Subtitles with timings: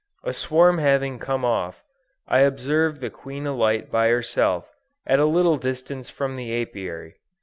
[0.23, 1.83] A swarm having come off,
[2.27, 4.67] I observed the queen alight by herself
[5.05, 7.17] at a little distance from the Apiary.